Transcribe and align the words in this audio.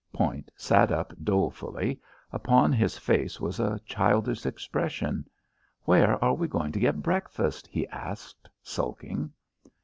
Point 0.11 0.49
sat 0.55 0.91
up 0.91 1.13
dolefully. 1.23 2.01
Upon 2.33 2.73
his 2.73 2.97
face 2.97 3.39
was 3.39 3.59
a 3.59 3.79
childish 3.85 4.47
expression. 4.47 5.27
"Where 5.83 6.17
are 6.23 6.33
we 6.33 6.47
going 6.47 6.71
to 6.71 6.79
get 6.79 7.03
breakfast?" 7.03 7.67
he 7.67 7.87
asked, 7.89 8.49
sulking. 8.63 9.31